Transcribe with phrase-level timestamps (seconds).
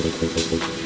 [0.00, 0.77] Thank you.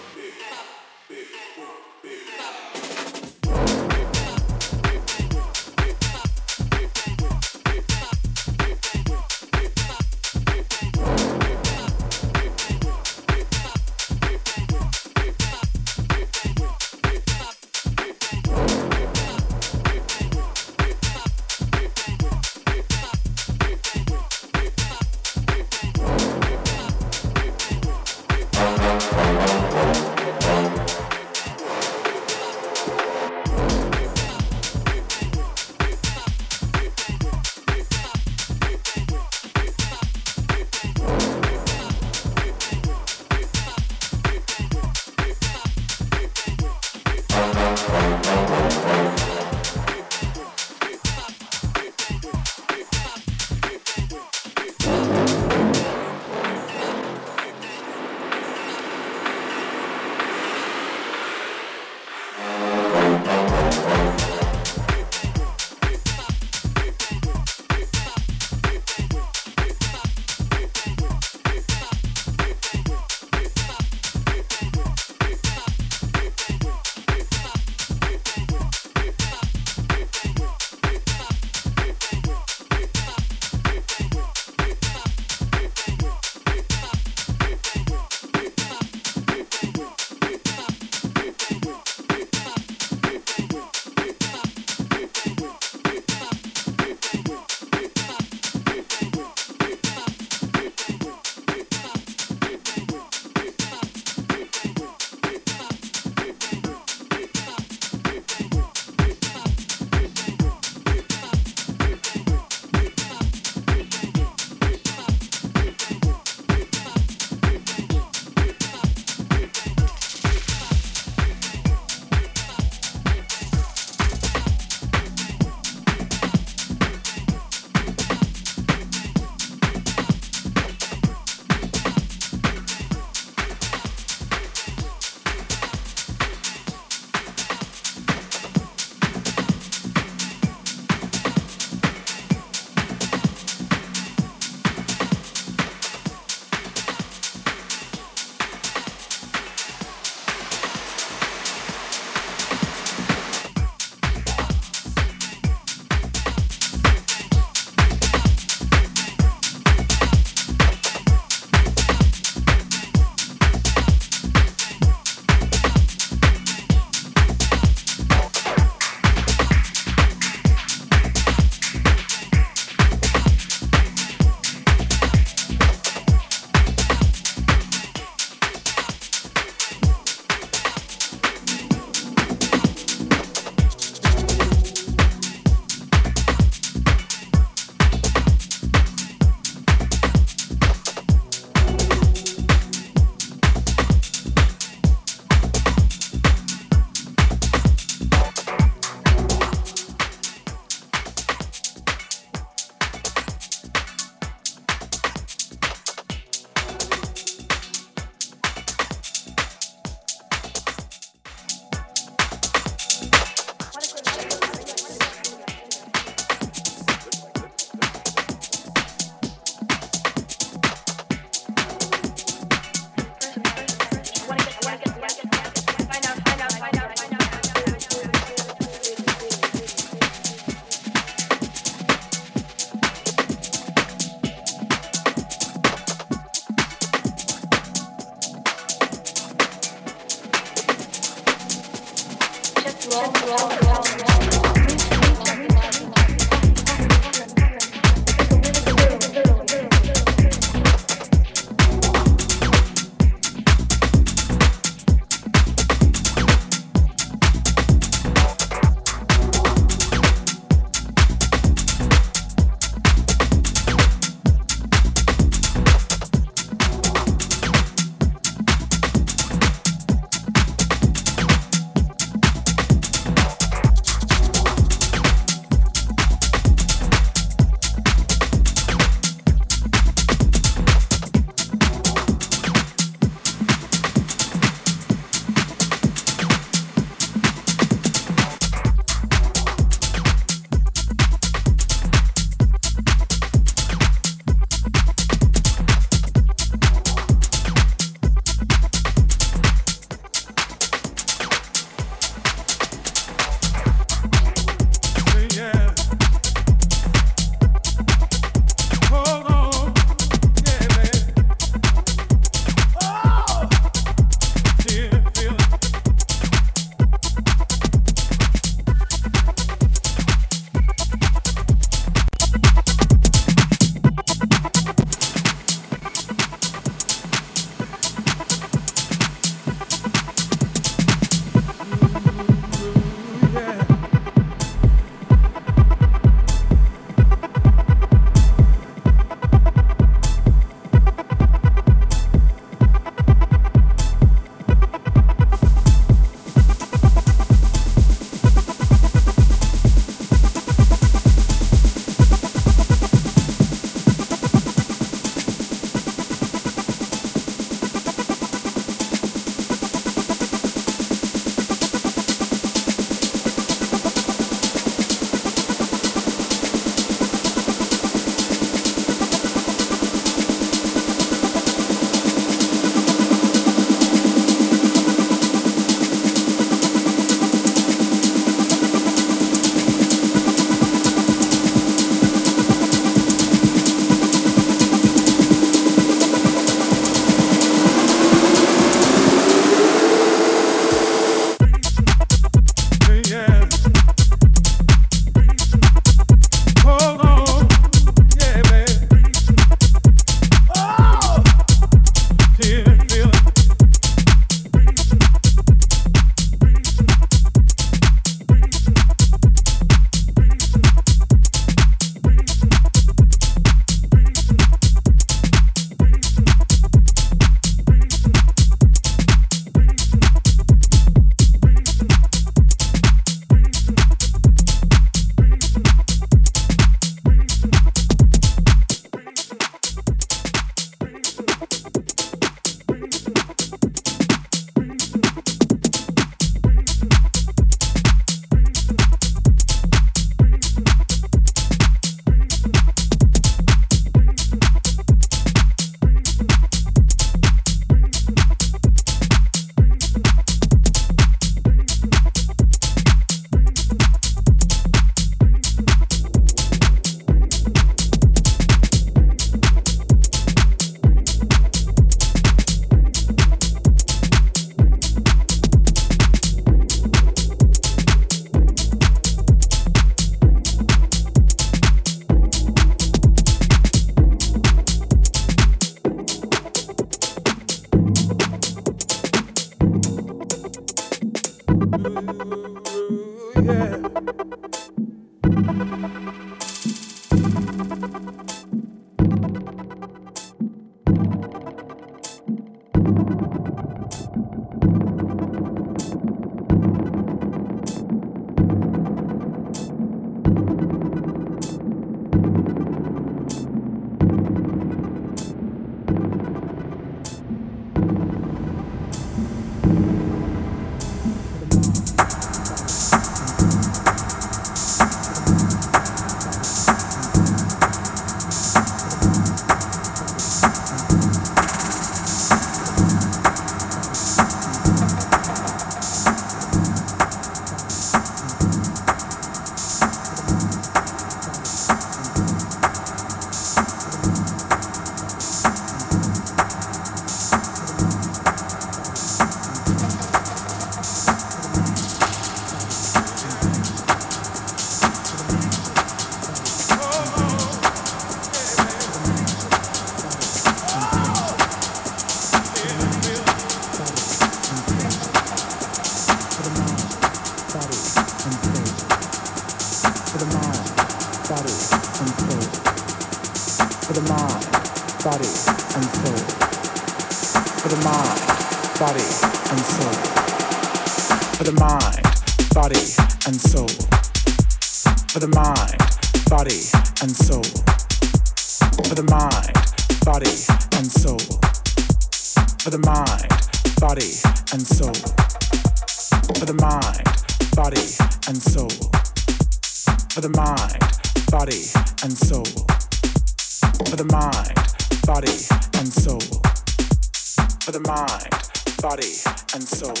[598.00, 598.32] Mind,
[598.80, 599.12] body,
[599.54, 600.00] and soul.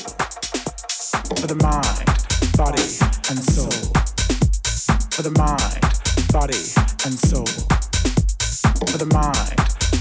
[1.38, 2.06] For the mind,
[2.56, 2.88] body,
[3.30, 3.76] and soul.
[5.14, 5.82] For the mind,
[6.32, 6.62] body,
[7.04, 7.50] and soul.
[8.90, 9.58] For the mind,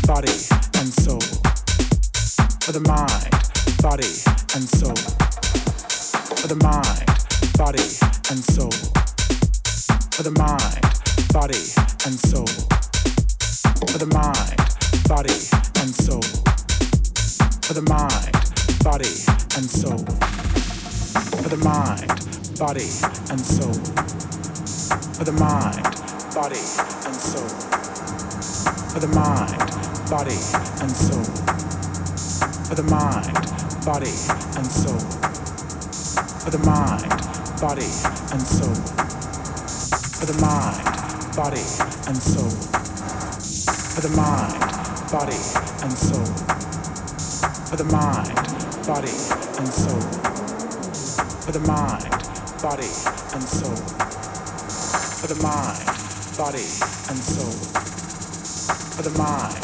[0.07, 0.37] body,
[0.79, 1.19] and soul.
[2.63, 3.33] For the mind,
[3.81, 4.11] body,
[4.55, 4.95] and soul.
[6.39, 7.05] For the mind,
[7.57, 7.89] body,
[8.31, 8.71] and soul
[10.19, 10.81] for the mind,
[11.31, 11.63] body,
[12.05, 12.47] and soul.
[13.87, 14.57] For the mind,
[15.07, 15.39] body,
[15.81, 16.48] and soul.
[17.69, 18.33] For the mind,
[18.83, 19.13] body,
[19.53, 20.01] and soul.
[21.37, 22.09] For the mind,
[22.57, 22.89] body,
[23.29, 23.77] and soul.
[25.13, 25.85] For the mind,
[26.33, 26.57] body,
[27.05, 27.47] and soul.
[28.89, 29.69] For the mind,
[30.09, 30.33] body,
[30.81, 31.23] and soul.
[32.65, 33.37] For the mind,
[33.85, 34.09] body,
[34.57, 34.97] and soul.
[36.41, 37.85] For the mind, body,
[38.33, 38.99] and soul
[40.19, 41.61] for the mind, body,
[42.09, 42.49] and soul.
[43.93, 45.37] For the mind, body,
[45.81, 46.58] and soul.
[47.69, 48.35] For the mind,
[48.87, 49.13] body,
[49.59, 50.01] and soul.
[51.45, 52.09] For the mind,
[52.61, 52.89] body,
[53.33, 53.75] and soul.
[55.21, 55.85] For the mind,
[56.37, 56.65] body,
[57.09, 57.53] and soul.
[58.95, 59.61] For the mind,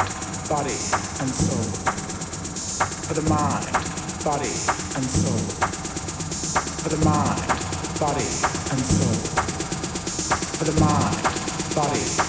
[0.47, 0.77] body,
[1.19, 1.65] and soul.
[3.07, 3.71] For the mind,
[4.23, 4.53] body,
[4.95, 5.43] and soul.
[6.83, 8.27] For the mind, body,
[8.71, 9.45] and soul
[10.55, 12.24] for the mind, body,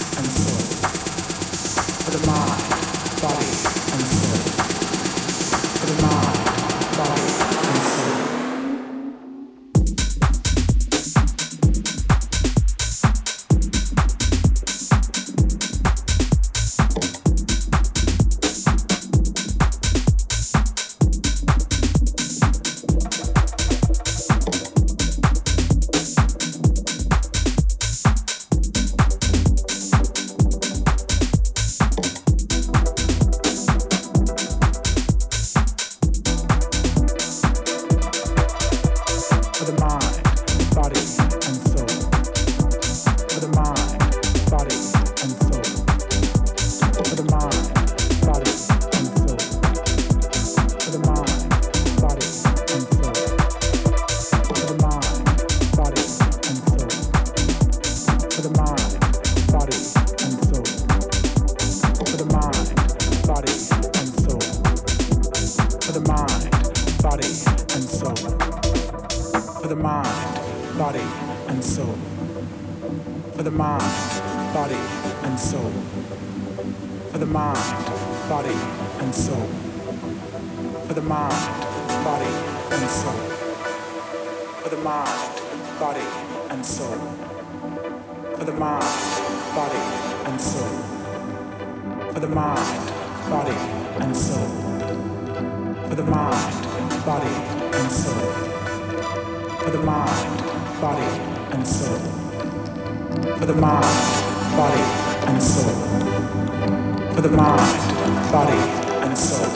[80.86, 81.34] for the mind,
[82.04, 82.30] body,
[82.70, 83.12] and soul.
[84.62, 86.06] For the mind, body,
[86.50, 86.96] and soul.
[88.36, 88.84] For the mind,
[89.56, 89.82] body,
[90.26, 90.68] and soul.
[92.12, 92.92] For the mind,
[93.28, 93.56] body,
[94.00, 94.46] and soul.
[95.88, 97.34] For the mind, body,
[97.78, 98.30] and soul.
[99.58, 100.40] For the mind,
[100.80, 101.10] body,
[101.50, 101.98] and soul.
[103.38, 103.86] For the mind,
[104.56, 104.84] body,
[105.26, 105.74] and soul.
[107.12, 108.60] For the mind, body,
[109.02, 109.55] and soul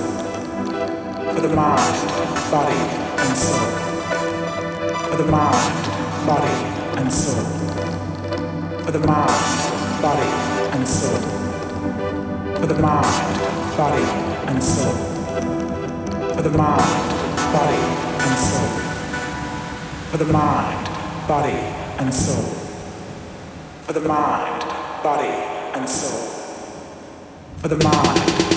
[1.35, 2.75] for the mind, body,
[3.23, 3.67] and soul.
[5.11, 5.87] For the mind,
[6.27, 6.57] body,
[6.99, 7.45] and soul.
[8.85, 10.31] For the mind, body,
[10.75, 11.21] and soul.
[12.57, 14.03] For the mind, body,
[14.49, 14.93] and soul.
[16.35, 17.09] For the mind,
[17.53, 17.81] body,
[18.27, 18.69] and soul.
[20.11, 20.89] For the mind,
[21.29, 21.59] body,
[21.99, 22.45] and soul.
[23.87, 24.65] For the mind,
[25.05, 25.35] body,
[25.75, 26.29] and soul.
[27.59, 28.50] For the mind,